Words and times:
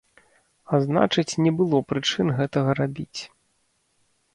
А 0.73 0.79
значыць 0.85 1.39
не 1.49 1.55
было 1.61 1.83
прычын 1.93 2.27
гэтага 2.41 2.71
рабіць. 2.83 3.21